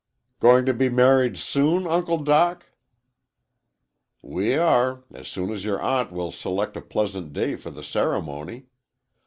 [0.39, 2.71] "Going to be married soon, Uncle Doc?"
[4.23, 5.03] "We are.
[5.13, 8.65] As soon as your aunt will select a pleasant day for the ceremony.